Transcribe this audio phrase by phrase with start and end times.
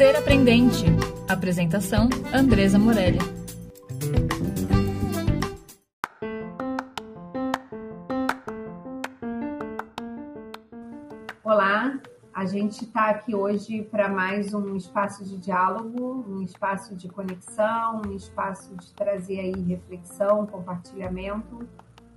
[0.00, 0.86] Ser Aprendente.
[1.28, 3.18] Apresentação: Andresa Morelli.
[11.44, 12.00] Olá,
[12.32, 18.00] a gente está aqui hoje para mais um espaço de diálogo, um espaço de conexão,
[18.06, 21.68] um espaço de trazer aí reflexão, compartilhamento.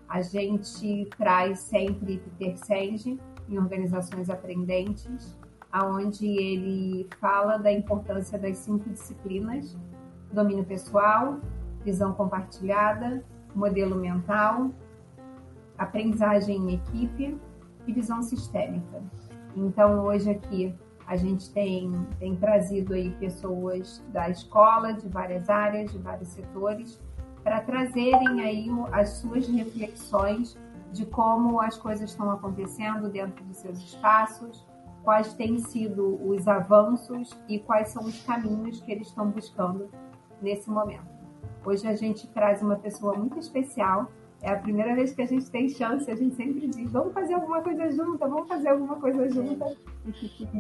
[0.08, 5.38] A gente traz sempre Peter Senge em organizações aprendentes,
[5.74, 9.76] aonde ele fala da importância das cinco disciplinas:
[10.32, 11.40] domínio pessoal,
[11.84, 14.70] visão compartilhada, modelo mental,
[15.78, 17.38] aprendizagem em equipe
[17.88, 19.02] e visão sistêmica.
[19.56, 20.74] Então, hoje aqui
[21.08, 27.02] a gente tem, tem trazido aí pessoas da escola, de várias áreas, de vários setores,
[27.44, 30.58] para trazerem aí as suas reflexões
[30.94, 34.66] de como as coisas estão acontecendo dentro de seus espaços,
[35.04, 39.90] quais têm sido os avanços e quais são os caminhos que eles estão buscando
[40.42, 41.14] nesse momento.
[41.66, 44.12] Hoje a gente traz uma pessoa muito especial.
[44.42, 47.34] É a primeira vez que a gente tem chance, a gente sempre diz: vamos fazer
[47.34, 49.78] alguma coisa junta, vamos fazer alguma coisa junta.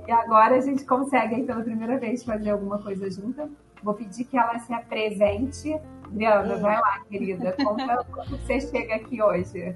[0.07, 3.49] E agora a gente consegue, pela primeira vez, fazer alguma coisa junta.
[3.83, 5.77] Vou pedir que ela se apresente.
[6.05, 7.53] Adriana, vai lá, querida.
[7.61, 9.75] Conta como você chega aqui hoje.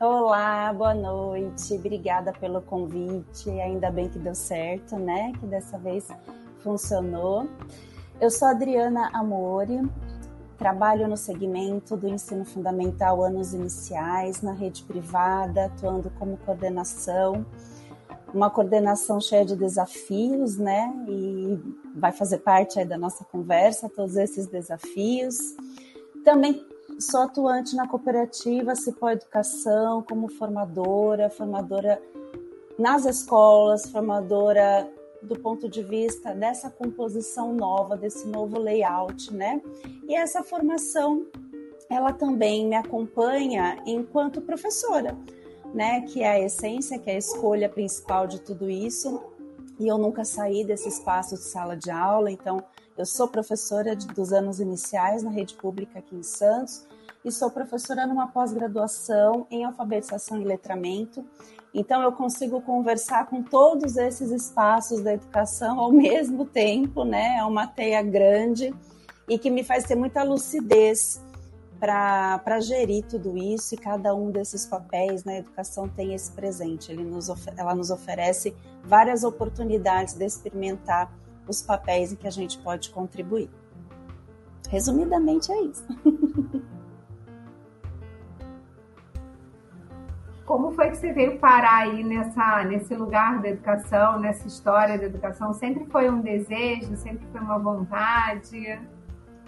[0.00, 1.74] Olá, boa noite.
[1.74, 3.50] Obrigada pelo convite.
[3.50, 5.30] Ainda bem que deu certo, né?
[5.38, 6.08] Que dessa vez
[6.60, 7.46] funcionou.
[8.18, 9.78] Eu sou Adriana Amori,
[10.56, 17.44] trabalho no segmento do ensino fundamental anos iniciais, na rede privada, atuando como coordenação.
[18.32, 20.94] Uma coordenação cheia de desafios, né?
[21.10, 21.58] E
[21.94, 25.36] vai fazer parte aí da nossa conversa, todos esses desafios.
[26.24, 26.69] Também
[27.00, 32.00] sou atuante na cooperativa Cipó Educação como formadora, formadora
[32.78, 34.90] nas escolas, formadora
[35.22, 39.60] do ponto de vista dessa composição nova, desse novo layout, né?
[40.06, 41.26] E essa formação,
[41.88, 45.16] ela também me acompanha enquanto professora,
[45.74, 46.02] né?
[46.02, 49.22] Que é a essência, que é a escolha principal de tudo isso.
[49.78, 52.62] E eu nunca saí desse espaço de sala de aula, então
[52.96, 56.89] eu sou professora dos anos iniciais na rede pública aqui em Santos
[57.24, 61.24] e sou professora numa pós-graduação em alfabetização e letramento.
[61.72, 67.36] Então, eu consigo conversar com todos esses espaços da educação ao mesmo tempo, né?
[67.38, 68.74] É uma teia grande
[69.28, 71.20] e que me faz ter muita lucidez
[71.78, 76.92] para gerir tudo isso e cada um desses papéis na educação tem esse presente.
[76.92, 78.54] Nos, ela nos oferece
[78.84, 81.10] várias oportunidades de experimentar
[81.48, 83.48] os papéis em que a gente pode contribuir.
[84.68, 85.84] Resumidamente é isso.
[90.50, 95.04] Como foi que você veio parar aí nessa, nesse lugar da educação, nessa história da
[95.04, 95.54] educação?
[95.54, 98.80] Sempre foi um desejo, sempre foi uma vontade?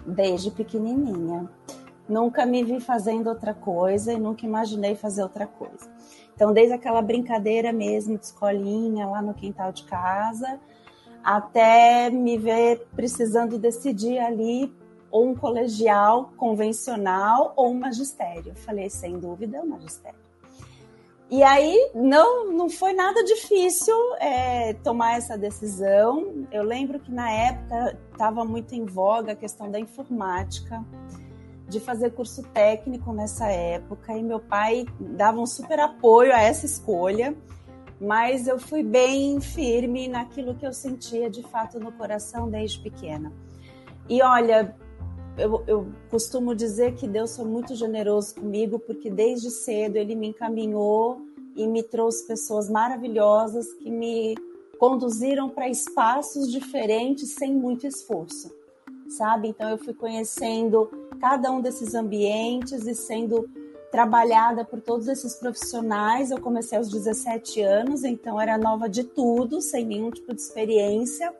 [0.05, 1.49] Desde pequenininha.
[2.07, 5.91] Nunca me vi fazendo outra coisa e nunca imaginei fazer outra coisa.
[6.33, 10.57] Então, desde aquela brincadeira mesmo de escolinha lá no quintal de casa,
[11.21, 14.73] até me ver precisando decidir ali
[15.11, 18.51] ou um colegial convencional ou um magistério.
[18.51, 20.22] Eu falei, sem dúvida, o magistério.
[21.33, 26.45] E aí não, não foi nada difícil é, tomar essa decisão.
[26.51, 30.85] Eu lembro que na época estava muito em voga a questão da informática,
[31.67, 36.67] de fazer curso técnico nessa época, e meu pai dava um super apoio a essa
[36.67, 37.35] escolha
[37.99, 43.31] mas eu fui bem firme naquilo que eu sentia de fato no coração desde pequena.
[44.09, 44.75] E olha,
[45.37, 50.27] eu, eu, costumo dizer que Deus foi muito generoso comigo, porque desde cedo Ele me
[50.27, 51.21] encaminhou
[51.55, 54.35] e me trouxe pessoas maravilhosas que me
[54.79, 58.51] conduziram para espaços diferentes sem muito esforço,
[59.07, 59.47] sabe?
[59.49, 60.89] Então eu fui conhecendo
[61.19, 63.49] cada um desses ambientes e sendo
[63.91, 66.31] trabalhada por todos esses profissionais.
[66.31, 71.33] Eu comecei aos 17 anos, então era nova de tudo, sem nenhum tipo de experiência,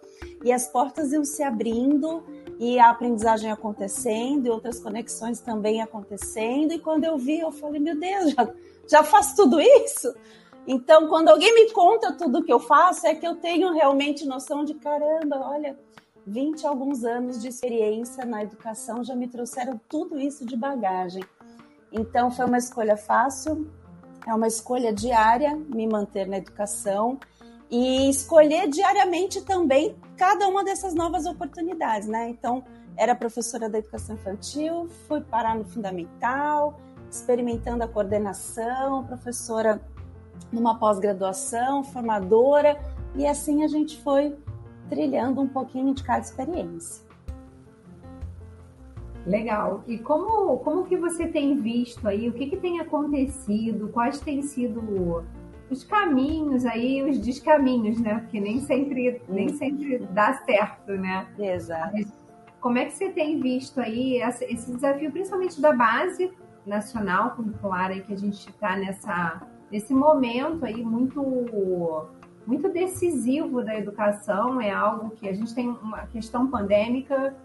[0.43, 2.23] e as portas iam se abrindo
[2.63, 6.71] e a aprendizagem acontecendo e outras conexões também acontecendo.
[6.71, 8.53] E quando eu vi, eu falei: Meu Deus, já,
[8.87, 10.15] já faço tudo isso?
[10.65, 14.63] Então, quando alguém me conta tudo que eu faço, é que eu tenho realmente noção
[14.63, 15.77] de caramba, olha,
[16.25, 21.21] 20 e alguns anos de experiência na educação já me trouxeram tudo isso de bagagem.
[21.91, 23.69] Então, foi uma escolha fácil,
[24.25, 27.19] é uma escolha diária me manter na educação
[27.69, 32.29] e escolher diariamente também cada uma dessas novas oportunidades, né?
[32.29, 32.63] Então,
[32.95, 36.79] era professora da educação infantil, fui parar no fundamental,
[37.09, 39.81] experimentando a coordenação, professora
[40.51, 42.79] numa pós-graduação, formadora,
[43.15, 44.35] e assim a gente foi
[44.89, 47.03] trilhando um pouquinho de cada experiência.
[49.25, 49.83] Legal.
[49.87, 54.41] E como, como que você tem visto aí, o que, que tem acontecido, quais têm
[54.41, 54.81] sido
[55.69, 58.19] os caminhos aí, os descaminhos, né?
[58.19, 61.27] Porque nem sempre, nem sempre dá certo, né?
[61.37, 61.95] Exato.
[62.59, 66.31] como é que você tem visto aí esse desafio, principalmente da base
[66.65, 72.07] nacional curricular aí que a gente está nessa nesse momento aí muito
[72.47, 77.35] muito decisivo da educação é algo que a gente tem uma questão pandêmica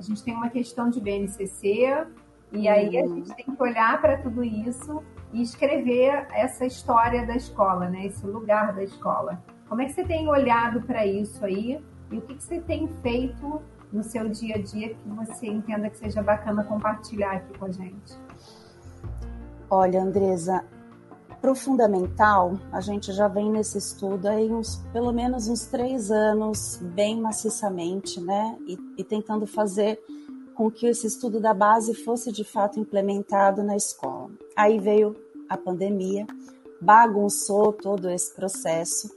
[0.00, 2.06] gente tem uma questão de BNCC,
[2.52, 3.16] e aí a uhum.
[3.16, 8.06] gente tem que olhar para tudo isso e escrever essa história da escola, né?
[8.06, 9.42] esse lugar da escola.
[9.68, 11.80] Como é que você tem olhado para isso aí?
[12.10, 13.62] E o que, que você tem feito
[13.92, 17.70] no seu dia a dia que você entenda que seja bacana compartilhar aqui com a
[17.70, 18.18] gente?
[19.68, 20.64] Olha, Andresa,
[21.40, 26.10] para o fundamental, a gente já vem nesse estudo aí uns, pelo menos uns três
[26.10, 28.58] anos, bem maciçamente, né?
[28.66, 29.98] E, e tentando fazer
[30.60, 34.28] com que esse estudo da base fosse de fato implementado na escola.
[34.54, 35.16] Aí veio
[35.48, 36.26] a pandemia,
[36.78, 39.10] bagunçou todo esse processo,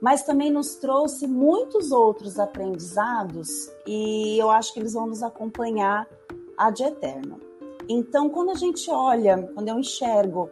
[0.00, 6.08] mas também nos trouxe muitos outros aprendizados e eu acho que eles vão nos acompanhar
[6.56, 7.40] ad eterno.
[7.88, 10.48] Então, quando a gente olha, quando eu enxergo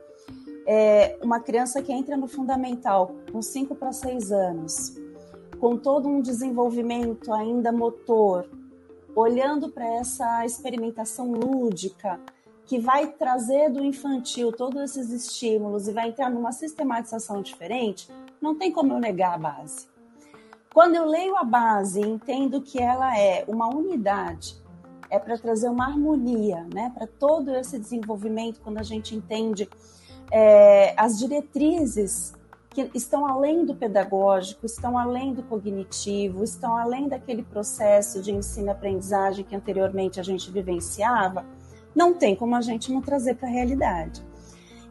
[0.66, 4.96] é, uma criança que entra no fundamental com 5 para 6 anos,
[5.60, 8.48] com todo um desenvolvimento ainda motor,
[9.14, 12.20] olhando para essa experimentação lúdica,
[12.66, 18.08] que vai trazer do infantil todos esses estímulos e vai entrar numa sistematização diferente,
[18.40, 19.86] não tem como eu negar a base.
[20.72, 24.56] Quando eu leio a base e entendo que ela é uma unidade,
[25.10, 29.68] é para trazer uma harmonia, né, para todo esse desenvolvimento, quando a gente entende
[30.30, 32.34] é, as diretrizes
[32.74, 39.44] que estão além do pedagógico, estão além do cognitivo, estão além daquele processo de ensino-aprendizagem
[39.44, 41.46] que anteriormente a gente vivenciava,
[41.94, 44.20] não tem como a gente não trazer para a realidade.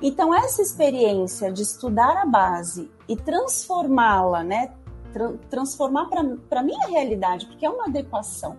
[0.01, 4.71] Então, essa experiência de estudar a base e transformá-la, né,
[5.12, 8.57] tra transformar para a minha realidade, porque é uma adequação.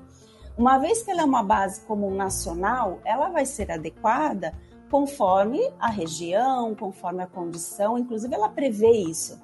[0.56, 4.54] Uma vez que ela é uma base comum nacional, ela vai ser adequada
[4.94, 9.42] conforme a região, conforme a condição, inclusive ela prevê isso,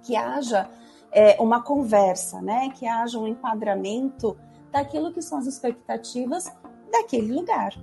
[0.00, 0.70] que haja
[1.10, 2.70] é, uma conversa, né?
[2.70, 4.36] que haja um enquadramento
[4.70, 6.54] daquilo que são as expectativas
[6.88, 7.76] daquele lugar.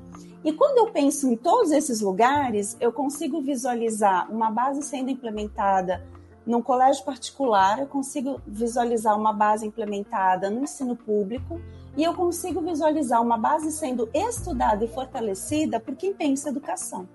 [0.46, 6.02] E quando eu penso em todos esses lugares, eu consigo visualizar uma base sendo implementada
[6.46, 11.60] num colégio particular, eu consigo visualizar uma base implementada no ensino público,
[11.96, 17.08] e eu consigo visualizar uma base sendo estudada e fortalecida por quem pensa educação.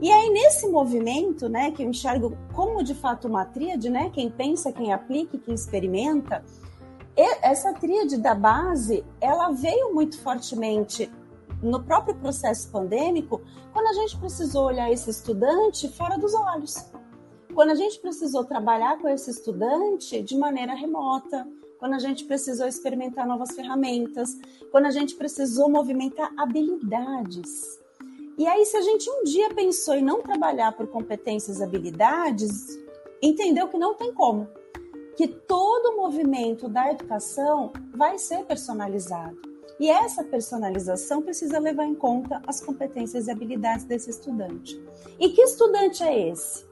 [0.00, 4.30] E aí, nesse movimento, né, que eu enxergo como de fato uma tríade, né, quem
[4.30, 6.44] pensa, quem aplica quem experimenta,
[7.16, 11.10] essa tríade da base, ela veio muito fortemente
[11.62, 13.40] no próprio processo pandêmico,
[13.72, 16.90] quando a gente precisou olhar esse estudante fora dos olhos.
[17.54, 22.66] Quando a gente precisou trabalhar com esse estudante de maneira remota, quando a gente precisou
[22.66, 24.38] experimentar novas ferramentas,
[24.70, 27.78] quando a gente precisou movimentar habilidades.
[28.38, 32.78] E aí, se a gente um dia pensou em não trabalhar por competências e habilidades,
[33.22, 34.46] entendeu que não tem como.
[35.16, 39.36] Que todo o movimento da educação vai ser personalizado.
[39.78, 44.82] E essa personalização precisa levar em conta as competências e habilidades desse estudante.
[45.18, 46.64] E que estudante é esse?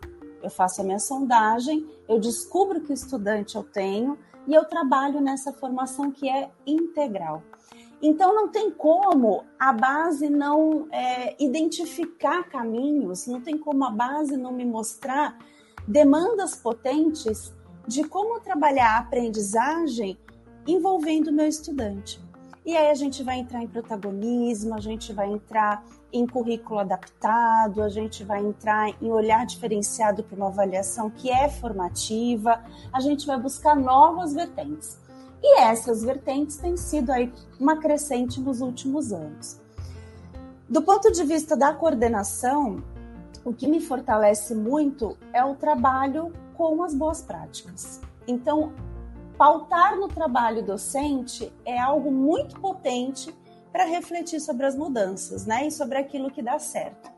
[0.44, 5.52] Eu faço a minha sondagem, eu descubro que estudante eu tenho, e eu trabalho nessa
[5.52, 7.42] formação que é integral.
[8.02, 14.36] Então, não tem como a base não é, identificar caminhos, não tem como a base
[14.36, 15.38] não me mostrar
[15.88, 17.52] demandas potentes
[17.86, 20.18] de como trabalhar a aprendizagem
[20.66, 22.23] envolvendo o meu estudante.
[22.64, 27.82] E aí a gente vai entrar em protagonismo, a gente vai entrar em currículo adaptado,
[27.82, 33.26] a gente vai entrar em olhar diferenciado para uma avaliação que é formativa, a gente
[33.26, 34.98] vai buscar novas vertentes.
[35.42, 37.30] E essas vertentes têm sido aí
[37.60, 39.60] uma crescente nos últimos anos.
[40.66, 42.82] Do ponto de vista da coordenação,
[43.44, 48.00] o que me fortalece muito é o trabalho com as boas práticas.
[48.26, 48.72] Então,
[49.36, 53.34] pautar no trabalho docente é algo muito potente
[53.72, 55.66] para refletir sobre as mudanças, né?
[55.66, 57.10] E sobre aquilo que dá certo.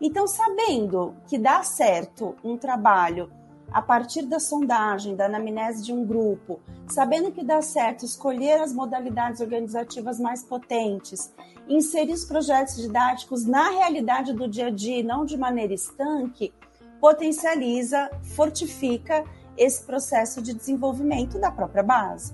[0.00, 3.30] Então, sabendo que dá certo um trabalho
[3.70, 8.72] a partir da sondagem, da anamnese de um grupo, sabendo que dá certo escolher as
[8.72, 11.32] modalidades organizativas mais potentes,
[11.68, 16.52] inserir os projetos didáticos na realidade do dia a dia, não de maneira estanque,
[16.98, 19.24] potencializa, fortifica
[19.58, 22.32] esse processo de desenvolvimento da própria base.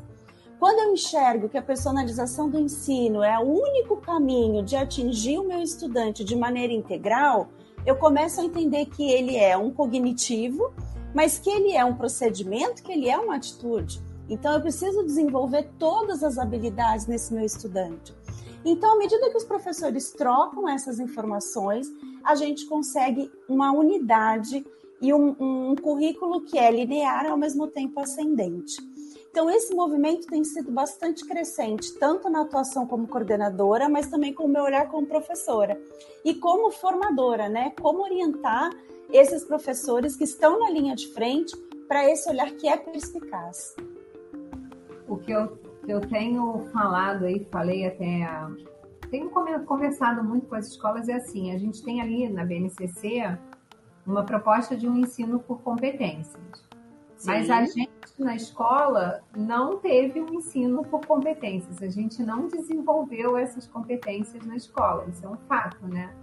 [0.61, 5.47] Quando eu enxergo que a personalização do ensino é o único caminho de atingir o
[5.47, 7.49] meu estudante de maneira integral,
[7.85, 10.73] eu começo a entender que ele é um cognitivo,
[11.15, 14.01] mas que ele é um procedimento, que ele é uma atitude.
[14.29, 18.15] Então, eu preciso desenvolver todas as habilidades nesse meu estudante.
[18.65, 21.87] Então, à medida que os professores trocam essas informações,
[22.25, 24.65] a gente consegue uma unidade
[25.01, 28.77] e um, um currículo que é linear ao mesmo tempo ascendente.
[29.31, 34.45] Então, esse movimento tem sido bastante crescente, tanto na atuação como coordenadora, mas também com
[34.45, 35.77] o meu olhar como professora.
[36.25, 37.73] E como formadora, né?
[37.81, 38.71] Como orientar
[39.11, 41.57] esses professores que estão na linha de frente
[41.89, 43.75] para esse olhar que é perspicaz.
[45.09, 45.59] O que eu,
[45.89, 48.29] eu tenho falado aí, falei até.
[49.11, 49.31] Tenho
[49.67, 53.37] conversado muito com as escolas, é assim: a gente tem ali na BNCC
[54.07, 56.65] uma proposta de um ensino por competências.
[57.17, 57.31] Sim.
[57.31, 61.83] Mas a gente na escola não teve um ensino por competências.
[61.83, 65.07] A gente não desenvolveu essas competências na escola.
[65.09, 66.15] Isso é um fato, né?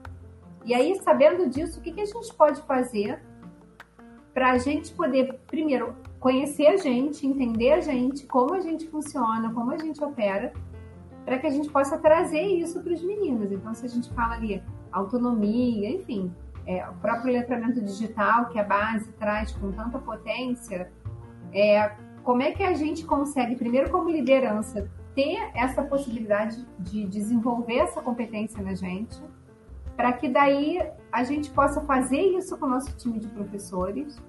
[0.63, 3.19] E aí, sabendo disso, o que, que a gente pode fazer
[4.33, 9.51] para a gente poder, primeiro, conhecer a gente, entender a gente, como a gente funciona,
[9.53, 10.53] como a gente opera,
[11.25, 13.51] para que a gente possa trazer isso para os meninos.
[13.51, 16.33] Então, se a gente fala ali autonomia, enfim,
[16.65, 20.91] é, o próprio letramento digital que a base traz com tanta potência,
[21.53, 21.91] é,
[22.23, 28.01] como é que a gente consegue, primeiro como liderança, ter essa possibilidade de desenvolver essa
[28.01, 29.21] competência na gente,
[29.95, 34.21] para que daí a gente possa fazer isso com o nosso time de professores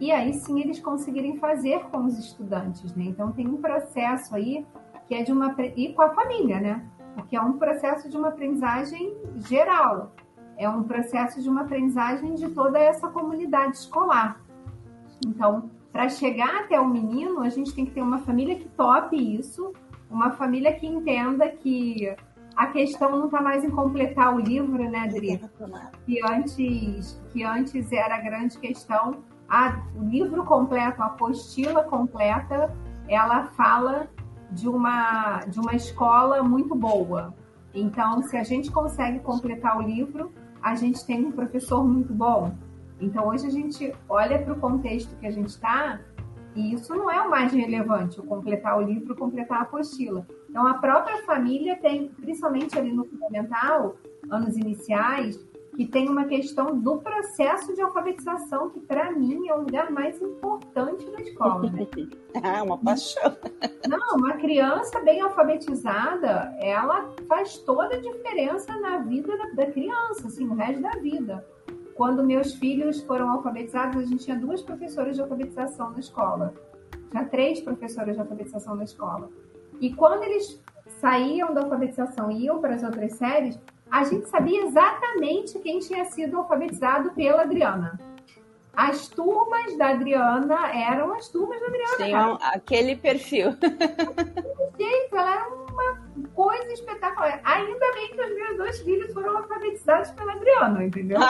[0.00, 3.04] e aí sim eles conseguirem fazer com os estudantes, né?
[3.04, 4.66] Então tem um processo aí
[5.06, 6.88] que é de uma e com a família, né?
[7.14, 10.12] Porque é um processo de uma aprendizagem geral,
[10.56, 14.40] é um processo de uma aprendizagem de toda essa comunidade escolar.
[15.26, 19.16] Então, para chegar até o menino, a gente tem que ter uma família que tope
[19.16, 19.72] isso,
[20.10, 22.14] uma família que entenda que
[22.56, 25.40] a questão não está mais em completar o livro, né, Adri?
[26.06, 29.16] Que antes, que antes era a grande questão.
[29.48, 32.74] Ah, o livro completo, a apostila completa,
[33.08, 34.08] ela fala
[34.50, 37.34] de uma, de uma escola muito boa.
[37.74, 40.32] Então, se a gente consegue completar o livro,
[40.64, 42.56] a gente tem um professor muito bom.
[42.98, 46.00] Então, hoje a gente olha para o contexto que a gente está
[46.56, 50.26] e isso não é o mais relevante, o completar o livro, completar a apostila.
[50.48, 53.96] Então, a própria família tem, principalmente ali no fundamental,
[54.30, 55.38] anos iniciais,
[55.74, 60.20] que tem uma questão do processo de alfabetização, que para mim é o lugar mais
[60.22, 61.70] importante da escola.
[61.70, 61.86] Né?
[62.42, 63.36] ah, uma paixão.
[63.88, 70.28] Não, uma criança bem alfabetizada, ela faz toda a diferença na vida da, da criança,
[70.28, 71.44] assim, o resto da vida.
[71.94, 76.54] Quando meus filhos foram alfabetizados, a gente tinha duas professoras de alfabetização na escola.
[77.10, 79.28] Tinha três professoras de alfabetização na escola.
[79.80, 80.60] E quando eles
[81.00, 83.58] saíam da alfabetização e iam para as outras séries,
[83.90, 87.98] a gente sabia exatamente quem tinha sido alfabetizado pela Adriana.
[88.76, 91.96] As turmas da Adriana eram as turmas da Adriana.
[91.96, 93.52] Tinham aquele perfil.
[94.76, 96.00] Gente, ela era uma
[96.34, 97.40] coisa espetacular.
[97.44, 101.20] Ainda bem que os meus dois filhos foram alfabetizados pela Adriana, entendeu?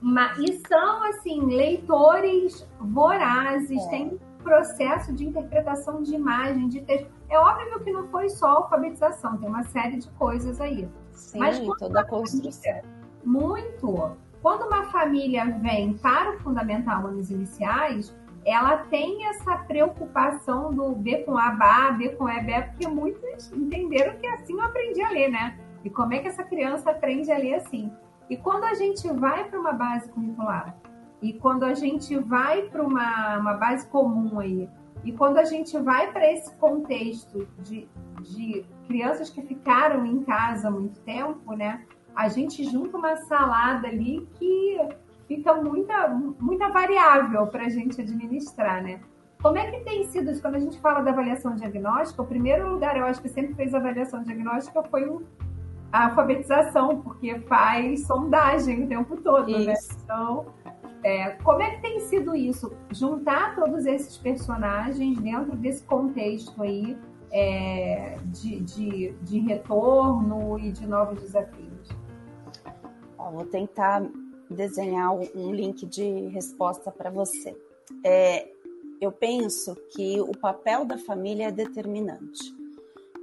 [0.00, 3.88] Mas, e são, assim, leitores vorazes, é.
[3.88, 7.15] tem processo de interpretação de imagem, de texto.
[7.28, 10.88] É óbvio que não foi só alfabetização, tem uma série de coisas aí.
[11.12, 12.80] Sim, Mas toda a construção.
[13.24, 14.16] Muito.
[14.40, 18.14] Quando uma família vem para o fundamental anos iniciais,
[18.44, 23.52] ela tem essa preocupação do B com A, Bá, B com E, B, porque muitos
[23.52, 25.58] entenderam que assim eu aprendi a ler, né?
[25.82, 27.92] E como é que essa criança aprende a ler assim?
[28.30, 30.76] E quando a gente vai para uma base curricular,
[31.20, 34.68] e quando a gente vai para uma, uma base comum aí,
[35.04, 37.88] e quando a gente vai para esse contexto de,
[38.22, 41.84] de crianças que ficaram em casa muito tempo, né?
[42.14, 44.78] A gente junta uma salada ali que
[45.28, 49.00] fica muita, muita variável para a gente administrar, né?
[49.42, 52.96] Como é que tem sido, quando a gente fala da avaliação diagnóstica, o primeiro lugar,
[52.96, 55.08] eu acho que sempre fez avaliação diagnóstica foi
[55.92, 59.72] a alfabetização, porque faz sondagem o tempo todo, né?
[59.72, 59.92] isso.
[59.92, 60.00] né?
[60.04, 60.46] Então,
[61.06, 62.72] é, como é que tem sido isso?
[62.90, 66.98] Juntar todos esses personagens dentro desse contexto aí
[67.30, 71.66] é, de, de, de retorno e de novos desafios?
[73.32, 74.04] vou tentar
[74.50, 77.56] desenhar um link de resposta para você.
[78.04, 78.48] É,
[79.00, 82.52] eu penso que o papel da família é determinante.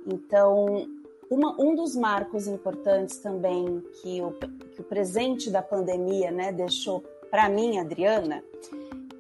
[0.05, 0.87] Então,
[1.29, 7.03] uma, um dos marcos importantes também que o, que o presente da pandemia né, deixou
[7.33, 8.43] para mim, Adriana,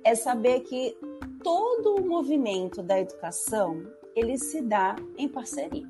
[0.03, 0.95] é saber que
[1.43, 5.89] todo o movimento da educação, ele se dá em parceria.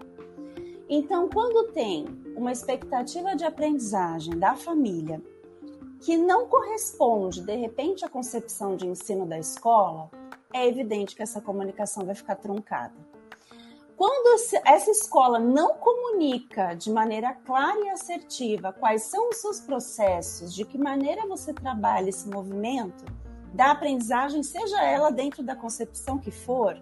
[0.87, 5.21] Então, quando tem uma expectativa de aprendizagem da família
[5.99, 10.09] que não corresponde, de repente, à concepção de ensino da escola,
[10.53, 12.95] é evidente que essa comunicação vai ficar truncada.
[13.95, 20.53] Quando essa escola não comunica de maneira clara e assertiva quais são os seus processos,
[20.53, 23.05] de que maneira você trabalha esse movimento
[23.53, 26.79] da aprendizagem, seja ela dentro da concepção que for,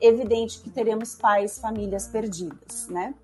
[0.00, 3.14] evidente que teremos pais, famílias perdidas, né?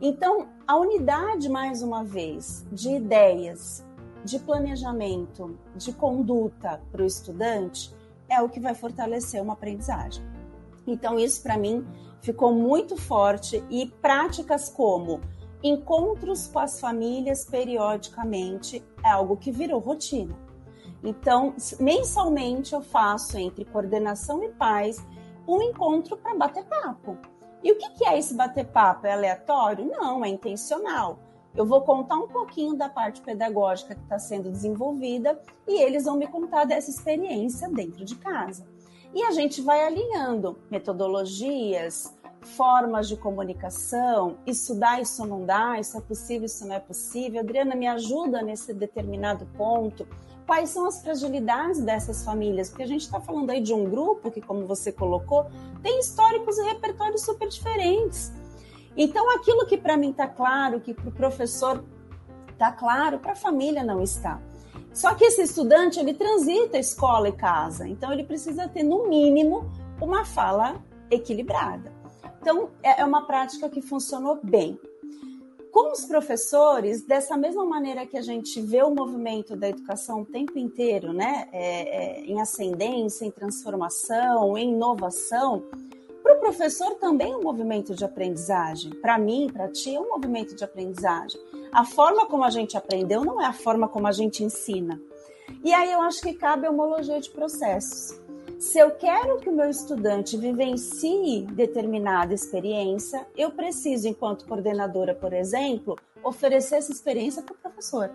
[0.00, 3.82] Então, a unidade, mais uma vez, de ideias,
[4.24, 7.94] de planejamento, de conduta para o estudante
[8.28, 10.24] é o que vai fortalecer uma aprendizagem.
[10.86, 11.86] Então, isso para mim
[12.24, 15.20] ficou muito forte e práticas como
[15.62, 20.34] encontros com as famílias periodicamente é algo que virou rotina.
[21.02, 25.04] Então, mensalmente eu faço entre coordenação e pais
[25.46, 27.18] um encontro para bater papo.
[27.62, 29.06] E o que é esse bater papo?
[29.06, 29.84] É aleatório?
[29.84, 31.18] Não, é intencional.
[31.56, 36.16] Eu vou contar um pouquinho da parte pedagógica que está sendo desenvolvida e eles vão
[36.16, 38.66] me contar dessa experiência dentro de casa.
[39.14, 42.12] E a gente vai alinhando metodologias,
[42.44, 47.40] formas de comunicação, isso dá, isso não dá, isso é possível, isso não é possível.
[47.40, 50.06] Adriana, me ajuda nesse determinado ponto.
[50.44, 52.68] Quais são as fragilidades dessas famílias?
[52.68, 55.46] Porque a gente está falando aí de um grupo que, como você colocou,
[55.82, 58.32] tem históricos e repertórios super diferentes.
[58.96, 61.84] Então, aquilo que para mim está claro, que para o professor
[62.52, 64.40] está claro, para a família não está.
[64.92, 69.68] Só que esse estudante ele transita escola e casa, então ele precisa ter no mínimo
[70.00, 71.92] uma fala equilibrada.
[72.40, 74.78] Então é, é uma prática que funcionou bem.
[75.72, 80.24] Com os professores, dessa mesma maneira que a gente vê o movimento da educação o
[80.24, 85.64] tempo inteiro, né, é, é, em ascendência, em transformação, em inovação,
[86.24, 88.90] para o professor também é um movimento de aprendizagem.
[88.92, 91.38] Para mim, para ti, é um movimento de aprendizagem.
[91.70, 94.98] A forma como a gente aprendeu não é a forma como a gente ensina.
[95.62, 98.18] E aí eu acho que cabe a homologia de processos.
[98.58, 105.34] Se eu quero que o meu estudante vivencie determinada experiência, eu preciso, enquanto coordenadora, por
[105.34, 108.10] exemplo, oferecer essa experiência para o professor.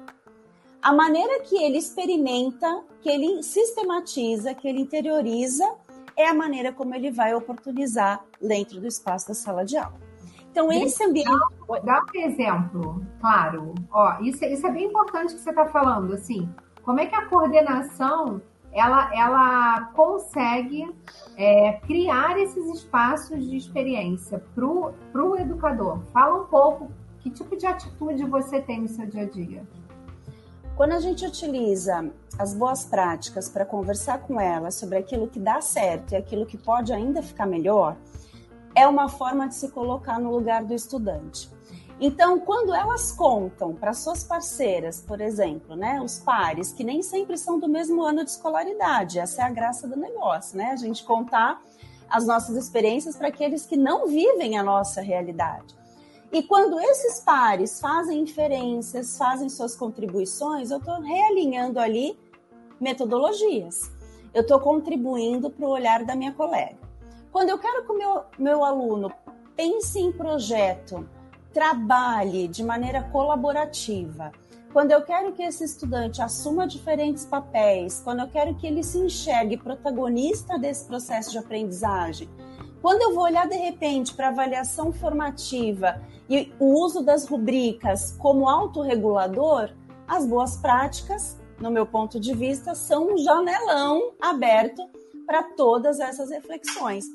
[0.81, 5.69] A maneira que ele experimenta, que ele sistematiza, que ele interioriza
[6.19, 9.97] é a maneira como ele vai oportunizar dentro do espaço da sala de aula.
[10.51, 11.29] Então, esse ambiente.
[11.83, 13.73] Dá um exemplo, claro.
[13.89, 16.13] Ó, isso, isso é bem importante que você está falando.
[16.13, 16.49] Assim,
[16.83, 18.41] como é que a coordenação
[18.73, 20.93] ela, ela consegue
[21.37, 24.65] é, criar esses espaços de experiência para
[25.23, 26.01] o educador?
[26.11, 29.63] Fala um pouco que tipo de atitude você tem no seu dia a dia.
[30.79, 35.59] Quando a gente utiliza as boas práticas para conversar com ela sobre aquilo que dá
[35.59, 37.97] certo e aquilo que pode ainda ficar melhor,
[38.73, 41.51] é uma forma de se colocar no lugar do estudante.
[41.99, 47.37] Então, quando elas contam para suas parceiras, por exemplo, né, os pares, que nem sempre
[47.37, 50.71] são do mesmo ano de escolaridade, essa é a graça do negócio, né?
[50.71, 51.61] A gente contar
[52.09, 55.78] as nossas experiências para aqueles que não vivem a nossa realidade.
[56.31, 62.17] E quando esses pares fazem inferências, fazem suas contribuições, eu estou realinhando ali
[62.79, 63.91] metodologias.
[64.31, 66.77] Eu estou contribuindo para o olhar da minha colega.
[67.31, 69.11] Quando eu quero que o meu, meu aluno
[69.55, 71.07] pense em projeto,
[71.51, 74.31] trabalhe de maneira colaborativa,
[74.71, 78.99] quando eu quero que esse estudante assuma diferentes papéis, quando eu quero que ele se
[78.99, 82.29] enxergue protagonista desse processo de aprendizagem,
[82.81, 88.47] quando eu vou olhar de repente para avaliação formativa e o uso das rubricas como
[88.47, 89.71] autorregulador,
[90.07, 94.81] as boas práticas, no meu ponto de vista, são um janelão aberto
[95.25, 97.05] para todas essas reflexões.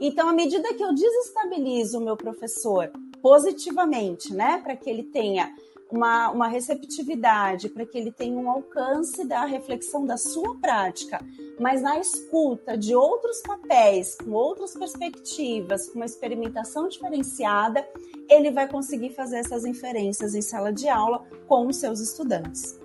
[0.00, 2.90] Então, à medida que eu desestabilizo o meu professor
[3.22, 5.52] positivamente, né, para que ele tenha
[5.90, 11.20] uma, uma receptividade, para que ele tenha um alcance da reflexão da sua prática,
[11.60, 17.86] mas na escuta de outros papéis, com outras perspectivas, com uma experimentação diferenciada,
[18.28, 22.78] ele vai conseguir fazer essas inferências em sala de aula com os seus estudantes,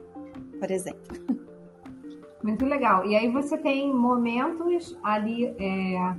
[0.60, 1.42] por exemplo.
[2.44, 3.06] Muito legal.
[3.06, 6.16] E aí você tem momentos ali é,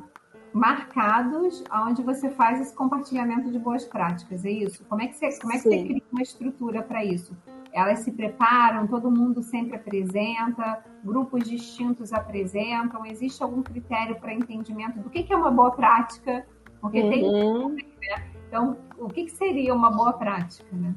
[0.52, 4.84] marcados onde você faz esse compartilhamento de boas práticas, é isso?
[4.84, 7.36] Como é que você, como é que você cria uma estrutura para isso?
[7.72, 14.98] Elas se preparam, todo mundo sempre apresenta, grupos distintos apresentam, existe algum critério para entendimento
[15.00, 16.46] do que, que é uma boa prática?
[16.80, 17.10] Porque uhum.
[17.10, 17.82] tem.
[18.02, 18.30] Né?
[18.48, 20.94] Então, o que, que seria uma boa prática, né?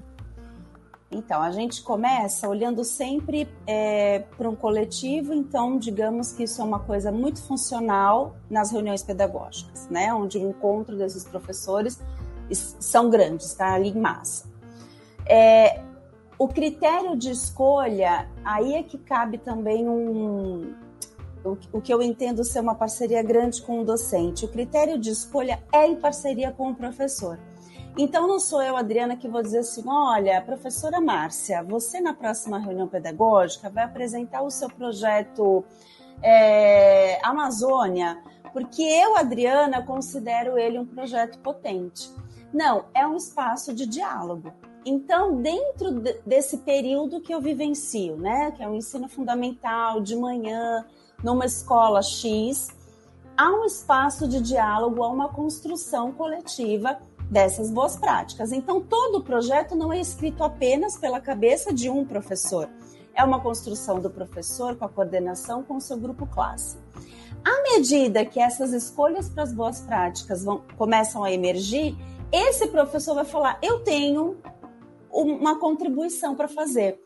[1.12, 6.66] Então, a gente começa olhando sempre é, para um coletivo, então, digamos que isso é
[6.66, 10.14] uma coisa muito funcional nas reuniões pedagógicas, né?
[10.14, 12.02] Onde o encontro desses professores
[12.52, 13.74] são grandes, tá?
[13.74, 14.50] Ali em massa.
[15.28, 15.82] É,
[16.38, 20.74] o critério de escolha, aí é que cabe também um,
[21.72, 24.46] o que eu entendo ser uma parceria grande com o docente.
[24.46, 27.40] O critério de escolha é em parceria com o professor.
[27.98, 32.60] Então, não sou eu, Adriana, que vou dizer assim: olha, professora Márcia, você na próxima
[32.60, 35.64] reunião pedagógica vai apresentar o seu projeto
[36.22, 42.12] é, Amazônia, porque eu, Adriana, considero ele um projeto potente.
[42.54, 44.52] Não, é um espaço de diálogo.
[44.86, 45.92] Então, dentro
[46.26, 50.86] desse período que eu vivencio, né, que é o ensino fundamental de manhã,
[51.24, 52.70] numa escola X,
[53.36, 58.52] há um espaço de diálogo, há uma construção coletiva dessas boas práticas.
[58.52, 62.70] Então, todo o projeto não é escrito apenas pela cabeça de um professor.
[63.14, 66.78] É uma construção do professor com a coordenação com o seu grupo classe.
[67.44, 71.96] À medida que essas escolhas para as boas práticas vão, começam a emergir,
[72.32, 74.38] esse professor vai falar: eu tenho
[75.12, 77.00] uma contribuição para fazer.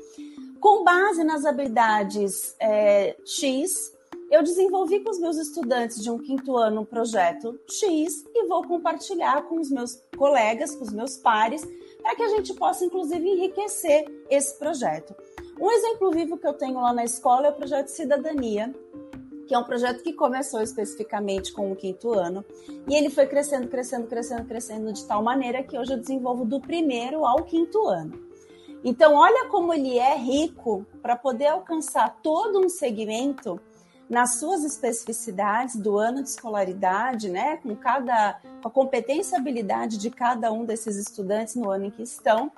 [0.60, 3.94] Com base nas habilidades é, X,
[4.30, 8.64] eu desenvolvi com os meus estudantes de um quinto ano um projeto X e vou
[8.64, 11.66] compartilhar com os meus colegas, com os meus pares,
[12.02, 15.16] para que a gente possa, inclusive, enriquecer esse projeto.
[15.60, 18.74] Um exemplo vivo que eu tenho lá na escola é o projeto Cidadania,
[19.48, 22.46] que é um projeto que começou especificamente com o quinto ano,
[22.88, 26.62] e ele foi crescendo, crescendo, crescendo, crescendo de tal maneira que hoje eu desenvolvo do
[26.62, 28.30] primeiro ao quinto ano.
[28.84, 33.60] Então, olha como ele é rico para poder alcançar todo um segmento
[34.10, 39.98] nas suas especificidades do ano de escolaridade, né, com cada com a competência e habilidade
[39.98, 42.52] de cada um desses estudantes no ano em que estão.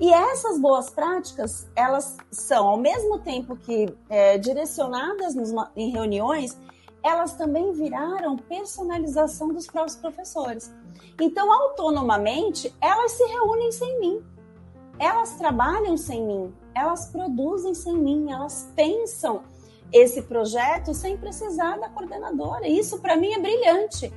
[0.00, 6.56] E essas boas práticas, elas são, ao mesmo tempo que é, direcionadas nos, em reuniões,
[7.02, 10.72] elas também viraram personalização dos próprios professores.
[11.20, 14.22] Então, autonomamente, elas se reúnem sem mim,
[14.98, 19.42] elas trabalham sem mim, elas produzem sem mim, elas pensam
[19.92, 22.68] esse projeto sem precisar da coordenadora.
[22.68, 24.12] Isso para mim é brilhante,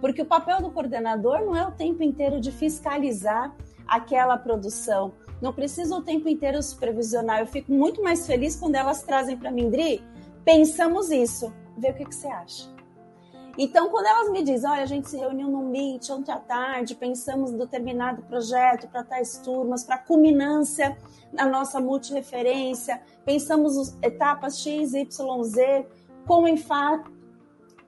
[0.00, 3.54] porque o papel do coordenador não é o tempo inteiro de fiscalizar
[3.86, 5.12] aquela produção.
[5.40, 7.40] Não precisa o tempo inteiro supervisionar.
[7.40, 10.02] Eu fico muito mais feliz quando elas trazem para mim, Dri,
[10.44, 12.73] pensamos isso, vê o que, que você acha.
[13.56, 16.94] Então, quando elas me dizem, olha, a gente se reuniu no Meet ontem à tarde,
[16.94, 20.96] pensamos em determinado projeto para tais turmas, para culminância
[21.32, 25.86] na nossa multireferência, pensamos etapas X, Y, Z,
[26.26, 27.04] com enfa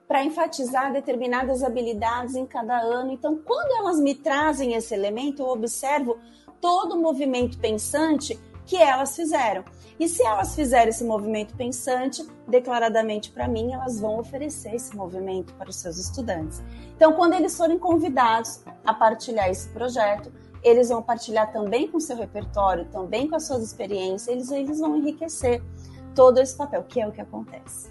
[0.07, 3.11] para enfatizar determinadas habilidades em cada ano.
[3.11, 6.17] Então, quando elas me trazem esse elemento, eu observo
[6.61, 9.65] todo o movimento pensante que elas fizeram.
[9.99, 15.53] E se elas fizerem esse movimento pensante, declaradamente para mim, elas vão oferecer esse movimento
[15.55, 16.61] para os seus estudantes.
[16.95, 20.31] Então, quando eles forem convidados a partilhar esse projeto,
[20.63, 24.97] eles vão partilhar também com seu repertório, também com as suas experiências, eles, eles vão
[24.97, 25.63] enriquecer
[26.13, 27.89] todo esse papel, que é o que acontece.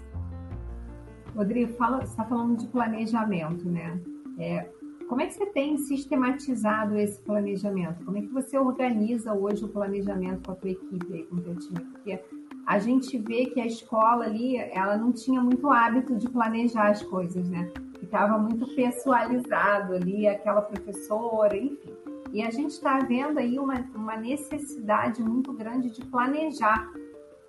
[1.35, 3.99] Rodrigo, fala, você está falando de planejamento, né?
[4.39, 4.69] É,
[5.07, 8.03] como é que você tem sistematizado esse planejamento?
[8.03, 11.41] Como é que você organiza hoje o planejamento com a tua equipe aí, com o
[11.41, 11.79] teu time?
[11.79, 12.19] Porque
[12.65, 17.01] a gente vê que a escola ali, ela não tinha muito hábito de planejar as
[17.01, 17.71] coisas, né?
[17.99, 21.93] Ficava muito pessoalizado ali, aquela professora, enfim.
[22.33, 26.91] E a gente está vendo aí uma, uma necessidade muito grande de planejar,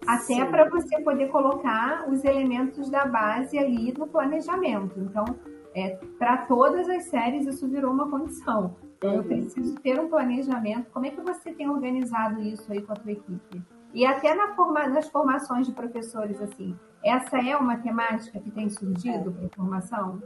[0.06, 5.00] até para você poder colocar os elementos da base ali no planejamento.
[5.00, 5.24] Então,
[5.74, 8.76] é, para todas as séries isso virou uma condição.
[8.96, 9.28] Então, eu uhum.
[9.28, 10.90] preciso ter um planejamento.
[10.90, 13.62] Como é que você tem organizado isso aí com a tua equipe?
[13.94, 18.68] E até na forma, nas formações de professores, assim, essa é uma temática que tem
[18.68, 19.32] surgido é.
[19.32, 20.22] para a formação?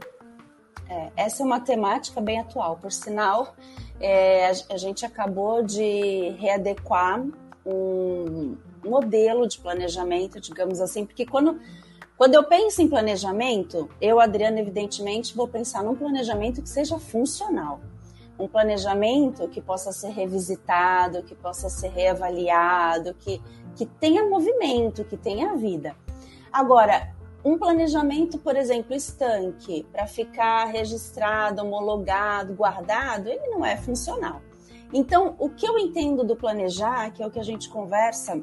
[0.89, 2.77] É, essa é uma temática bem atual.
[2.77, 3.55] Por sinal,
[3.99, 7.23] é, a, a, gente acabou de readequar
[7.65, 11.59] um modelo de planejamento, digamos assim, porque quando,
[12.17, 17.81] quando eu penso em planejamento, eu, Adriana, evidentemente, vou pensar num planejamento que seja funcional.
[18.37, 23.41] Um planejamento que possa ser revisitado, que possa ser reavaliado, que,
[23.75, 25.95] que tenha movimento, que tenha vida.
[26.51, 34.41] Agora, um planejamento, por exemplo, estanque, para ficar registrado, homologado, guardado, ele não é funcional.
[34.93, 38.39] Então, o que eu entendo do planejar, que é o que a gente conversa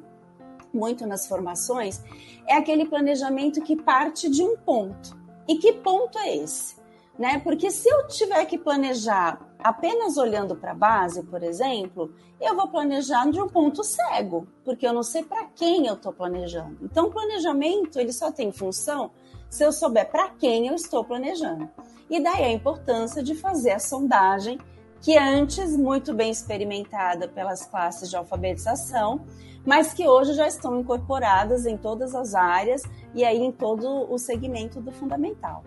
[0.72, 2.02] muito nas formações,
[2.46, 5.18] é aquele planejamento que parte de um ponto.
[5.48, 6.80] E que ponto é esse?
[7.20, 7.38] né?
[7.38, 12.66] Porque se eu tiver que planejar apenas olhando para a base, por exemplo, eu vou
[12.68, 16.78] planejar de um ponto cego, porque eu não sei para quem eu estou planejando.
[16.80, 19.10] Então, o planejamento ele só tem função
[19.50, 21.68] se eu souber para quem eu estou planejando.
[22.08, 24.58] E daí a importância de fazer a sondagem,
[25.00, 29.22] que antes muito bem experimentada pelas classes de alfabetização,
[29.64, 32.82] mas que hoje já estão incorporadas em todas as áreas
[33.14, 35.62] e aí em todo o segmento do fundamental.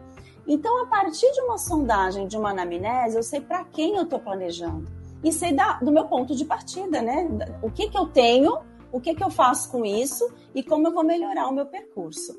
[0.47, 4.19] Então, a partir de uma sondagem, de uma anamnese, eu sei para quem eu estou
[4.19, 4.87] planejando
[5.23, 7.29] e sei da, do meu ponto de partida, né?
[7.61, 8.57] O que, que eu tenho,
[8.91, 12.37] o que, que eu faço com isso e como eu vou melhorar o meu percurso.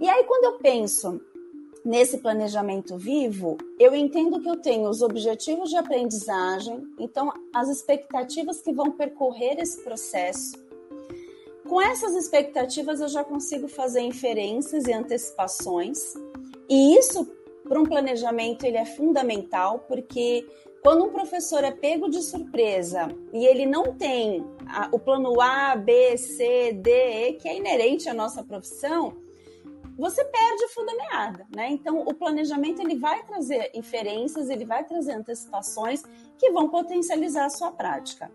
[0.00, 1.20] E aí, quando eu penso
[1.86, 8.60] nesse planejamento vivo, eu entendo que eu tenho os objetivos de aprendizagem, então as expectativas
[8.60, 10.56] que vão percorrer esse processo.
[11.68, 16.14] Com essas expectativas, eu já consigo fazer inferências e antecipações
[16.68, 17.24] e isso,
[17.68, 20.44] para um planejamento, ele é fundamental, porque
[20.82, 25.76] quando um professor é pego de surpresa e ele não tem a, o plano A,
[25.76, 29.24] B, C, D, E, que é inerente à nossa profissão,
[29.96, 31.70] você perde o fio da meada, né?
[31.70, 36.02] Então, o planejamento ele vai trazer inferências, ele vai trazer antecipações
[36.38, 38.30] que vão potencializar a sua prática.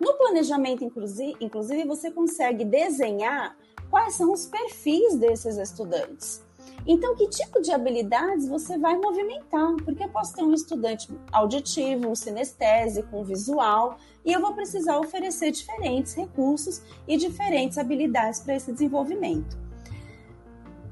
[0.00, 3.56] No planejamento, inclusive, inclusive você consegue desenhar
[3.90, 6.42] quais são os perfis desses estudantes.
[6.86, 9.74] Então, que tipo de habilidades você vai movimentar?
[9.84, 14.98] Porque eu posso ter um estudante auditivo, um sinestésico, um visual, e eu vou precisar
[14.98, 19.63] oferecer diferentes recursos e diferentes habilidades para esse desenvolvimento.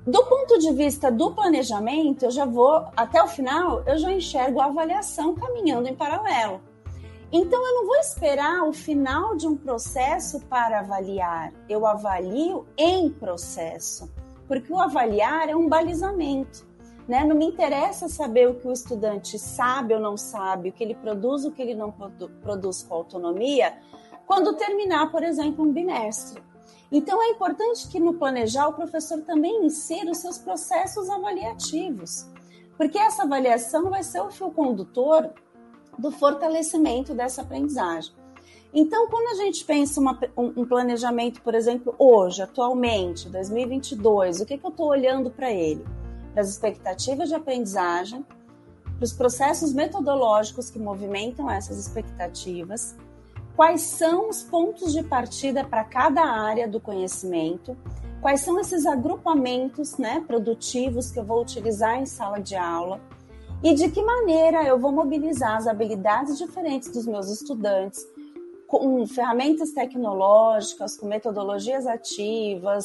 [0.06, 4.60] Do ponto de vista do planejamento, eu já vou, até o final, eu já enxergo
[4.60, 6.60] a avaliação caminhando em paralelo.
[7.30, 13.08] Então, eu não vou esperar o final de um processo para avaliar, eu avalio em
[13.08, 14.10] processo
[14.52, 16.66] porque o avaliar é um balizamento.
[17.08, 17.24] Né?
[17.24, 20.94] Não me interessa saber o que o estudante sabe ou não sabe, o que ele
[20.94, 23.72] produz, o que ele não produ produz com autonomia,
[24.26, 26.42] quando terminar, por exemplo, um bimestre.
[26.92, 32.28] Então, é importante que no planejar o professor também insira os seus processos avaliativos,
[32.76, 35.30] porque essa avaliação vai ser o fio condutor
[35.98, 38.14] do fortalecimento dessa aprendizagem.
[38.74, 44.58] Então, quando a gente pensa uma, um, planejamento, por exemplo, hoje, atualmente, 2022, o que,
[44.58, 45.84] que eu estou olhando para ele?
[46.32, 48.24] Para as expectativas de aprendizagem,
[48.96, 52.96] para os processos metodológicos que movimentam essas expectativas,
[53.56, 57.76] quais são os pontos de partida para cada área do conhecimento,
[58.20, 63.00] quais são esses agrupamentos né, produtivos que eu vou utilizar em sala de aula
[63.62, 68.04] e de que maneira eu vou mobilizar as habilidades diferentes dos meus estudantes
[68.66, 72.84] com ferramentas tecnológicas, com metodologias ativas,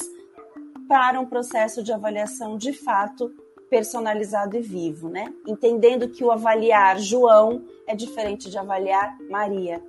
[0.87, 3.31] para um processo de avaliação de fato
[3.69, 5.33] personalizado e vivo, né?
[5.47, 9.81] Entendendo que o avaliar João é diferente de avaliar Maria.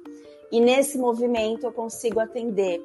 [0.50, 2.82] E nesse movimento eu consigo atender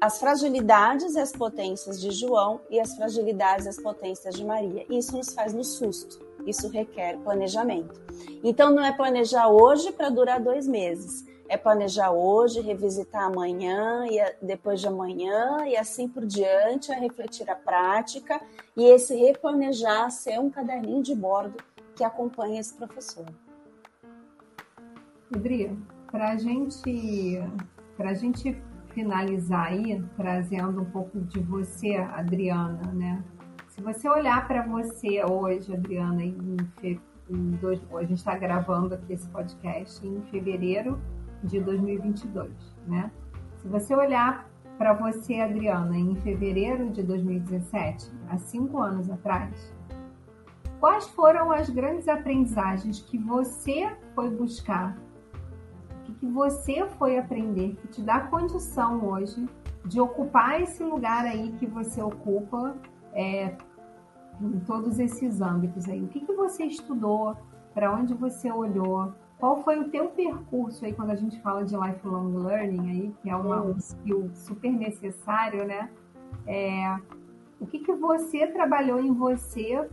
[0.00, 4.86] as fragilidades e as potências de João e as fragilidades e as potências de Maria.
[4.88, 6.18] Isso nos faz no susto.
[6.46, 8.00] Isso requer planejamento.
[8.42, 14.20] Então não é planejar hoje para durar dois meses é planejar hoje, revisitar amanhã e
[14.40, 18.40] depois de amanhã e assim por diante, a refletir a prática
[18.76, 21.56] e esse replanejar ser um caderninho de bordo
[21.96, 23.26] que acompanha esse professor.
[25.34, 25.76] Adri,
[26.10, 27.38] para gente,
[27.98, 28.60] a gente
[28.92, 33.22] finalizar aí, trazendo um pouco de você, Adriana, né?
[33.68, 36.56] Se você olhar para você hoje, Adriana, em,
[37.30, 41.00] em dois, a gente está gravando aqui esse podcast em fevereiro
[41.44, 42.50] de 2022,
[42.86, 43.10] né?
[43.58, 49.72] Se você olhar para você, Adriana, em fevereiro de 2017, há cinco anos atrás,
[50.80, 54.96] quais foram as grandes aprendizagens que você foi buscar,
[56.20, 59.48] que, você foi aprender, que te dá condição hoje
[59.84, 62.76] de ocupar esse lugar aí que você ocupa
[63.14, 63.56] é,
[64.40, 66.02] em todos esses âmbitos aí?
[66.02, 67.36] O que, que você estudou?
[67.72, 69.12] Para onde você olhou?
[69.38, 73.30] Qual foi o teu percurso aí quando a gente fala de lifelong learning aí, que
[73.30, 75.90] é uma, um skill super necessário, né?
[76.46, 76.96] É,
[77.58, 79.88] o que, que você trabalhou em você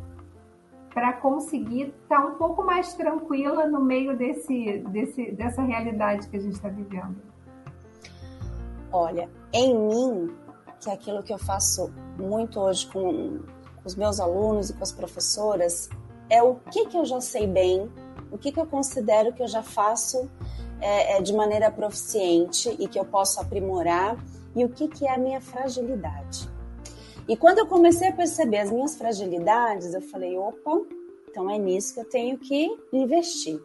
[0.94, 6.38] para conseguir estar tá um pouco mais tranquila no meio desse, desse, dessa realidade que
[6.38, 7.16] a gente está vivendo?
[8.92, 10.36] Olha, em mim,
[10.80, 13.40] que é aquilo que eu faço muito hoje com,
[13.86, 15.90] os meus alunos e com as professoras,
[16.30, 17.90] é o que, que eu já sei bem
[18.32, 20.30] o que, que eu considero que eu já faço
[20.82, 24.18] é, é, de maneira proficiente e que eu posso aprimorar
[24.56, 26.50] e o que, que é a minha fragilidade.
[27.28, 30.82] E quando eu comecei a perceber as minhas fragilidades, eu falei: opa,
[31.30, 33.60] Então é nisso que eu tenho que investir.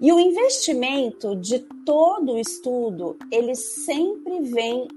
[0.00, 4.88] E o investimento de todo o estudo, ele sempre vem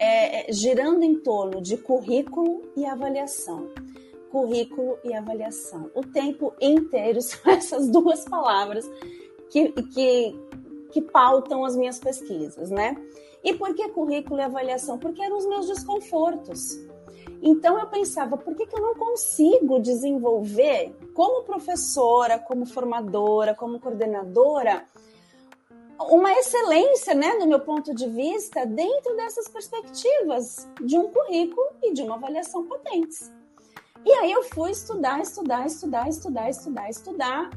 [0.00, 3.68] é, é girando em torno de currículo e avaliação.
[4.32, 5.90] Currículo e avaliação.
[5.94, 8.84] O tempo inteiro são essas duas palavras
[9.48, 10.36] que, que,
[10.90, 12.96] que pautam as minhas pesquisas, né?
[13.44, 14.98] E por que currículo e avaliação?
[14.98, 16.87] Porque eram os meus desconfortos.
[17.40, 23.78] Então eu pensava, por que, que eu não consigo desenvolver, como professora, como formadora, como
[23.78, 24.84] coordenadora,
[26.00, 31.92] uma excelência, né, do meu ponto de vista, dentro dessas perspectivas de um currículo e
[31.92, 33.32] de uma avaliação potentes.
[34.04, 37.50] E aí eu fui estudar, estudar, estudar, estudar, estudar, estudar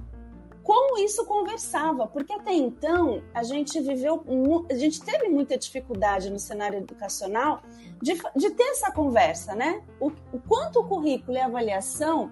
[0.64, 4.24] como isso conversava, porque até então a gente viveu,
[4.70, 7.62] a gente teve muita dificuldade no cenário educacional
[8.02, 9.82] de, de ter essa conversa, né?
[10.00, 12.30] O, o quanto o currículo e a avaliação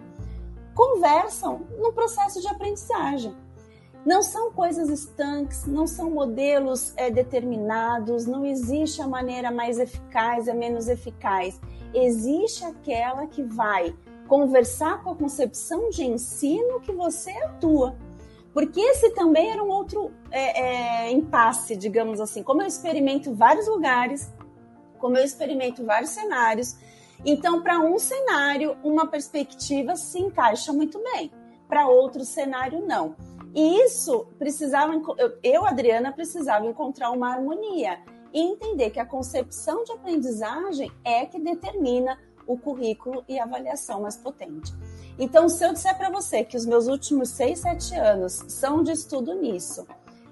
[0.76, 3.36] conversam no processo de aprendizagem.
[4.06, 10.48] Não são coisas estanques, não são modelos é, determinados, não existe a maneira mais eficaz
[10.48, 11.60] e menos eficaz.
[11.94, 13.94] Existe aquela que vai
[14.28, 17.98] conversar com a concepção de ensino que você atua.
[18.54, 22.44] Porque esse também era um outro é, é, impasse, digamos assim.
[22.44, 24.34] Como eu experimento vários lugares,
[24.98, 26.76] como eu experimento vários cenários,
[27.26, 31.32] então, para um cenário, uma perspectiva se encaixa muito bem,
[31.68, 33.16] para outro cenário, não.
[33.54, 34.94] E isso precisava,
[35.44, 38.00] eu, Adriana, precisava encontrar uma harmonia
[38.34, 44.02] e entender que a concepção de aprendizagem é que determina o currículo e a avaliação
[44.02, 44.72] mais potente.
[45.20, 48.94] Então, se eu disser para você que os meus últimos seis, sete anos são de
[48.94, 49.86] estudo nisso,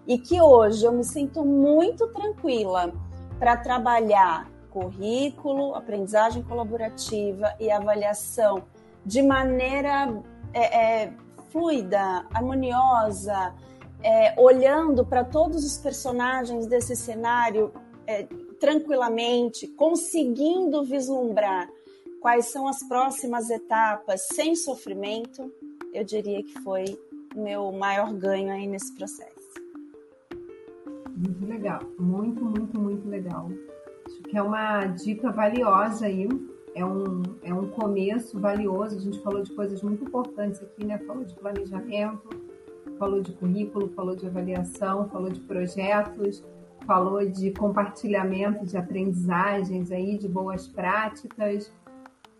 [0.07, 2.93] e que hoje eu me sinto muito tranquila
[3.37, 8.63] para trabalhar currículo, aprendizagem colaborativa e avaliação
[9.05, 10.23] de maneira
[10.53, 11.13] é, é,
[11.51, 13.53] fluida, harmoniosa,
[14.01, 17.73] é, olhando para todos os personagens desse cenário
[18.05, 18.23] é,
[18.59, 21.67] tranquilamente, conseguindo vislumbrar
[22.27, 25.49] quais são as próximas etapas sem sofrimento,
[25.93, 26.83] eu diria que foi
[27.33, 29.31] o meu maior ganho aí nesse processo.
[31.15, 33.49] Muito legal, muito, muito, muito legal.
[34.05, 36.27] Acho que é uma dica valiosa aí,
[36.75, 38.97] é um, é um começo valioso.
[38.97, 40.97] A gente falou de coisas muito importantes aqui, né?
[40.97, 42.27] Falou de planejamento,
[42.99, 46.43] falou de currículo, falou de avaliação, falou de projetos,
[46.85, 51.71] falou de compartilhamento de aprendizagens aí, de boas práticas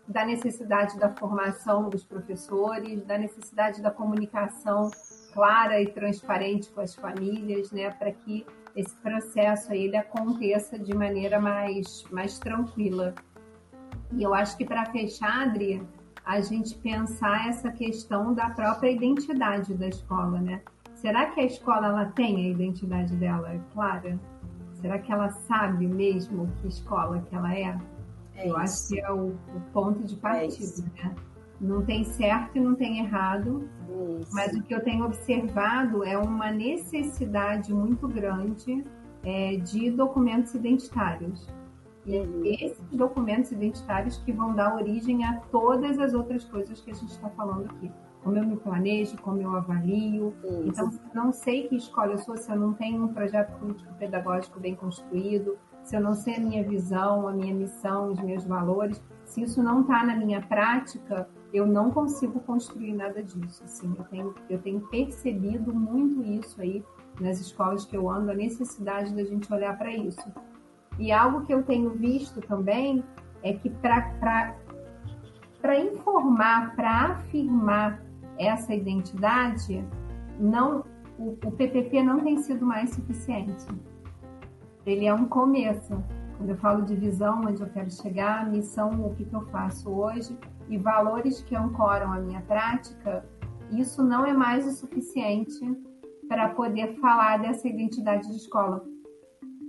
[0.08, 4.90] da necessidade da formação dos professores, da necessidade da comunicação
[5.34, 10.94] clara e transparente com as famílias, né, para que esse processo aí, ele aconteça de
[10.94, 13.14] maneira mais, mais tranquila.
[14.12, 15.82] E eu acho que para fechar, Adri,
[16.24, 20.62] a gente pensar essa questão da própria identidade da escola, né?
[20.94, 24.18] Será que a escola ela tem a identidade dela clara?
[24.74, 27.76] Será que ela sabe mesmo que escola que ela é?
[28.38, 31.14] É eu acho que é o, o ponto de é partida, é né?
[31.60, 33.68] Não tem certo e não tem errado,
[34.20, 34.32] isso.
[34.32, 38.84] mas o que eu tenho observado é uma necessidade muito grande
[39.24, 41.48] é, de documentos identitários.
[42.06, 42.42] E uhum.
[42.44, 47.10] esses documentos identitários que vão dar origem a todas as outras coisas que a gente
[47.10, 47.90] está falando aqui.
[48.22, 50.34] Como eu me planejo, como eu avalio.
[50.44, 50.62] Isso.
[50.66, 54.76] Então, não sei que escola eu sou se eu não tenho um projeto político-pedagógico bem
[54.76, 59.40] construído, se eu não sei a minha visão, a minha missão, os meus valores, se
[59.42, 63.64] isso não está na minha prática, eu não consigo construir nada disso.
[63.64, 66.84] Assim, eu tenho, eu tenho percebido muito isso aí
[67.18, 70.30] nas escolas que eu ando, a necessidade da gente olhar para isso.
[70.98, 73.02] E algo que eu tenho visto também
[73.42, 74.54] é que para
[75.80, 78.02] informar, para afirmar
[78.38, 79.82] essa identidade,
[80.38, 80.84] não
[81.18, 83.64] o, o PPP não tem sido mais suficiente
[84.88, 86.02] ele é um começo.
[86.36, 89.90] Quando eu falo de visão, onde eu quero chegar, missão, o que, que eu faço
[89.90, 90.36] hoje
[90.68, 93.24] e valores que ancoram a minha prática,
[93.70, 95.60] isso não é mais o suficiente
[96.28, 98.84] para poder falar dessa identidade de escola.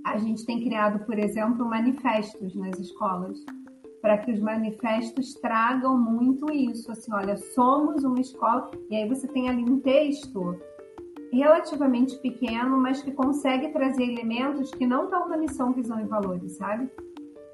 [0.06, 3.38] A gente tem criado, por exemplo, manifestos nas escolas,
[4.02, 9.28] para que os manifestos tragam muito isso, assim, olha, somos uma escola, e aí você
[9.28, 10.58] tem ali um texto
[11.32, 16.54] relativamente pequeno, mas que consegue trazer elementos que não estão na missão, visão e valores,
[16.54, 16.90] sabe?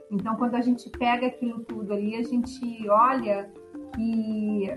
[0.09, 3.51] Então, quando a gente pega aquilo tudo ali, a gente olha
[3.93, 4.69] que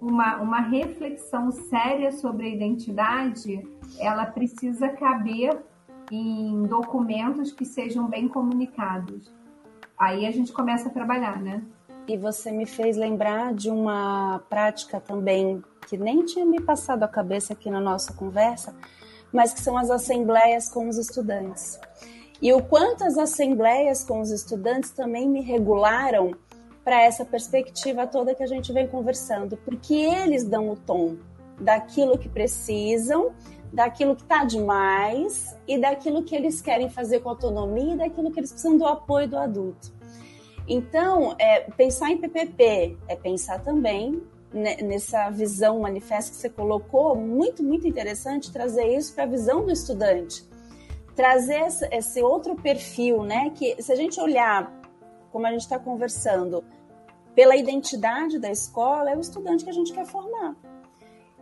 [0.00, 3.66] uma, uma reflexão séria sobre a identidade,
[3.98, 5.58] ela precisa caber
[6.10, 9.32] em documentos que sejam bem comunicados.
[9.98, 11.62] Aí a gente começa a trabalhar, né?
[12.06, 17.08] E você me fez lembrar de uma prática também que nem tinha me passado a
[17.08, 18.74] cabeça aqui na nossa conversa,
[19.32, 21.78] mas que são as assembleias com os estudantes.
[22.40, 26.32] E o quanto as assembleias com os estudantes também me regularam
[26.84, 31.16] para essa perspectiva toda que a gente vem conversando, porque eles dão o tom
[31.58, 33.32] daquilo que precisam,
[33.72, 38.40] daquilo que está demais e daquilo que eles querem fazer com autonomia e daquilo que
[38.40, 39.92] eles precisam do apoio do adulto.
[40.66, 44.22] Então, é, pensar em PPP é pensar também
[44.82, 49.72] nessa visão manifesta que você colocou, muito, muito interessante trazer isso para a visão do
[49.72, 50.44] estudante.
[51.16, 53.50] Trazer esse outro perfil, né?
[53.50, 54.72] Que se a gente olhar,
[55.32, 56.64] como a gente está conversando,
[57.34, 60.54] pela identidade da escola, é o estudante que a gente quer formar.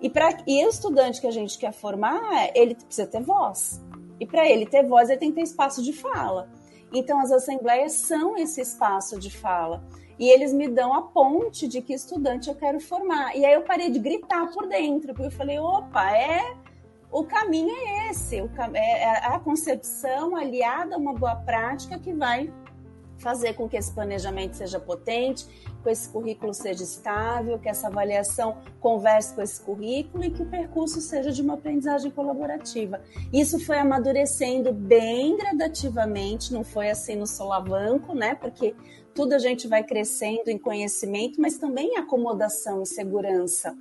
[0.01, 3.81] E, pra, e o estudante que a gente quer formar, ele precisa ter voz.
[4.19, 6.49] E para ele ter voz, ele tem que ter espaço de fala.
[6.93, 9.83] Então, as assembleias são esse espaço de fala.
[10.19, 13.37] E eles me dão a ponte de que estudante eu quero formar.
[13.37, 16.57] E aí eu parei de gritar por dentro, porque eu falei: opa, é.
[17.11, 22.11] O caminho é esse, o, é, é a concepção aliada a uma boa prática que
[22.11, 22.51] vai
[23.23, 25.47] fazer com que esse planejamento seja potente,
[25.83, 30.47] que esse currículo seja estável, que essa avaliação converse com esse currículo e que o
[30.47, 33.01] percurso seja de uma aprendizagem colaborativa.
[33.33, 38.35] Isso foi amadurecendo bem gradativamente, não foi assim no solavanco, né?
[38.35, 38.75] Porque
[39.15, 43.77] tudo a gente vai crescendo em conhecimento, mas também em acomodação e segurança.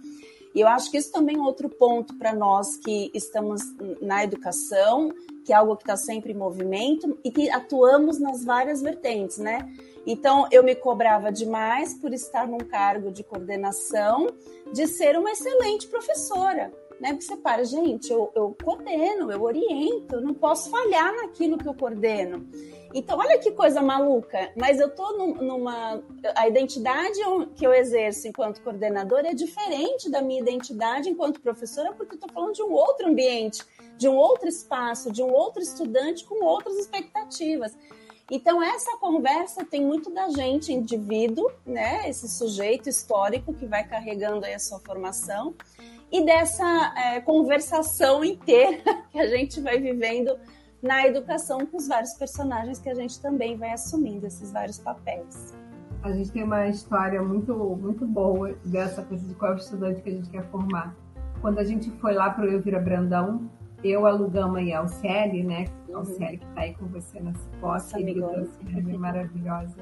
[0.53, 3.61] E eu acho que isso também é outro ponto para nós que estamos
[4.01, 5.11] na educação,
[5.45, 9.67] que é algo que está sempre em movimento e que atuamos nas várias vertentes, né?
[10.05, 14.27] Então, eu me cobrava demais por estar num cargo de coordenação,
[14.73, 17.09] de ser uma excelente professora, né?
[17.09, 21.67] Porque você para, gente, eu, eu coordeno, eu oriento, eu não posso falhar naquilo que
[21.67, 22.47] eu coordeno.
[22.93, 26.01] Então, olha que coisa maluca, mas eu tô numa.
[26.35, 27.19] A identidade
[27.55, 32.27] que eu exerço enquanto coordenadora é diferente da minha identidade enquanto professora, porque eu tô
[32.33, 33.63] falando de um outro ambiente,
[33.97, 37.75] de um outro espaço, de um outro estudante com outras expectativas.
[38.29, 42.09] Então, essa conversa tem muito da gente, indivíduo, né?
[42.09, 45.53] Esse sujeito histórico que vai carregando aí a sua formação,
[46.11, 48.81] e dessa é, conversação inteira
[49.11, 50.37] que a gente vai vivendo
[50.81, 55.55] na educação com os vários personagens que a gente também vai assumindo esses vários papéis.
[56.03, 60.13] A gente tem uma história muito, muito boa dessa coisa de qual estudante que a
[60.13, 60.95] gente quer formar.
[61.41, 63.49] Quando a gente foi lá para o Elvira Brandão,
[63.83, 65.65] eu, a Lugama e a Alciele, né?
[65.93, 69.77] A Alciele que está aí com você na posse, querida maravilhosa.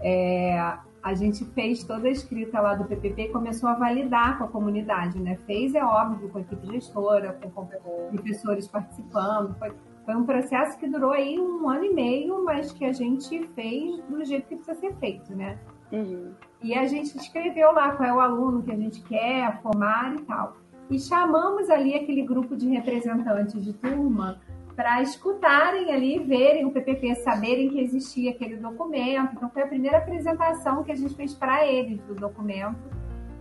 [0.00, 4.44] É, a gente fez toda a escrita lá do PPP e começou a validar com
[4.44, 5.36] a comunidade, né?
[5.46, 7.66] Fez, é óbvio, com a equipe gestora, com
[8.10, 9.56] professores participando.
[9.58, 9.72] Foi,
[10.08, 14.00] foi um processo que durou aí um ano e meio, mas que a gente fez
[14.04, 15.58] do jeito que precisa ser feito, né?
[15.92, 16.32] Uhum.
[16.62, 20.22] E a gente escreveu lá qual é o aluno que a gente quer formar e
[20.22, 20.56] tal.
[20.88, 24.40] E chamamos ali aquele grupo de representantes de turma
[24.74, 29.34] para escutarem ali, verem o PPP, saberem que existia aquele documento.
[29.34, 32.80] Então, foi a primeira apresentação que a gente fez para eles do documento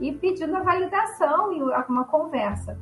[0.01, 2.77] e pedindo a validação e uma conversa.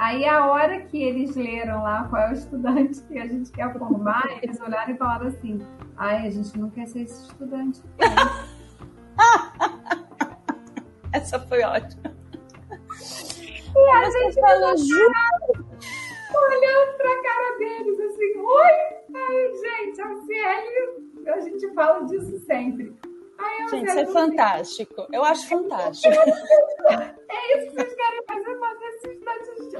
[0.00, 3.70] Aí, a hora que eles leram lá qual é o estudante que a gente quer
[3.78, 5.58] formar, eles olharam e falaram assim:
[5.94, 7.82] ai, a gente não quer ser esse estudante.
[11.12, 12.16] Essa foi ótima.
[13.76, 15.66] E a gente falou junto,
[16.34, 18.72] olhando pra cara deles assim: oi,
[19.14, 22.96] ai, gente, a Cielo, a gente fala disso sempre.
[23.42, 25.06] Ai, Gente, isso é fantástico.
[25.12, 26.14] Eu acho fantástico.
[27.32, 29.20] É isso que vocês querem fazer, fazer esses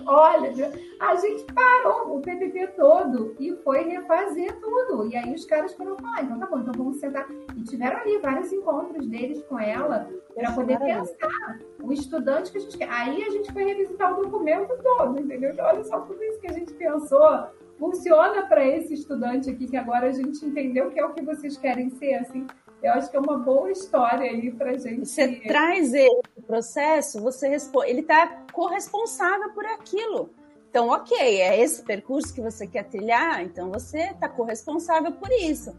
[0.06, 5.08] Olha, a gente parou o PPP todo e foi refazer tudo.
[5.08, 7.28] E aí os caras foram falar, então tá bom, então vamos sentar.
[7.56, 12.60] E tiveram ali vários encontros deles com ela para poder pensar o estudante que a
[12.60, 12.88] gente quer.
[12.90, 15.52] Aí a gente foi revisitar o documento todo, entendeu?
[15.52, 17.48] Então, olha só tudo isso que a gente pensou
[17.78, 21.56] funciona para esse estudante aqui que agora a gente entendeu que é o que vocês
[21.56, 22.46] querem ser, assim.
[22.82, 25.06] Eu acho que é uma boa história aí para gente.
[25.06, 30.30] Você traz ele o processo, você responde, ele está corresponsável por aquilo.
[30.70, 35.76] Então, ok, é esse percurso que você quer trilhar, então você está corresponsável por isso.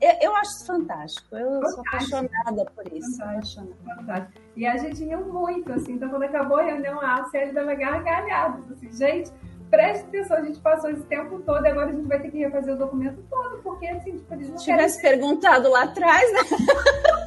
[0.00, 1.36] Eu, eu acho isso fantástico.
[1.36, 1.70] Eu fantástico.
[1.70, 3.18] sou apaixonada por isso.
[3.18, 4.40] Fantástico, fantástico.
[4.56, 5.94] E a gente riu muito, assim.
[5.94, 8.70] Então, quando acabou a reunião, a Sérgio dava gargalhadas.
[8.70, 9.32] Assim, gente,
[9.70, 12.38] preste atenção, a gente passou esse tempo todo e agora a gente vai ter que
[12.38, 15.18] refazer o documento todo, porque assim, tipo, eles não Se tivesse querem...
[15.18, 16.40] perguntado lá atrás, né?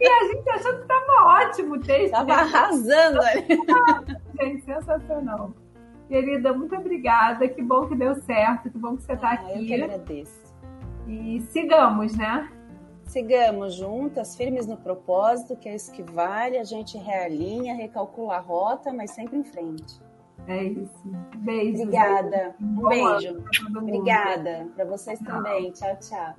[0.00, 2.04] E a gente achou que estava ótimo o texto.
[2.04, 3.46] Estava arrasando ali.
[4.40, 5.52] gente, sensacional.
[6.06, 7.48] Querida, muito obrigada.
[7.48, 8.70] Que bom que deu certo.
[8.70, 9.58] Que bom que você está ah, aqui.
[9.58, 10.40] Eu que agradeço.
[11.06, 12.48] E sigamos, né?
[13.04, 16.58] Sigamos juntas, firmes no propósito, que é isso que vale.
[16.58, 19.98] A gente realinha, recalcula a rota, mas sempre em frente.
[20.48, 21.02] É isso.
[21.36, 21.82] Beijo.
[21.82, 22.56] Obrigada.
[22.60, 23.44] Um beijo.
[23.76, 24.66] Obrigada.
[24.74, 25.36] Para vocês tchau.
[25.36, 25.70] também.
[25.72, 26.34] Tchau, tchau.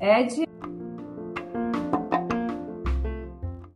[0.00, 0.51] Ed.